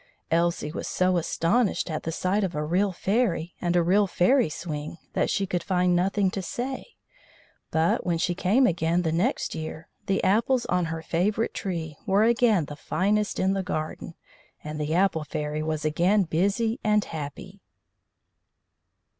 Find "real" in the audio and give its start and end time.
2.65-2.91, 3.83-4.07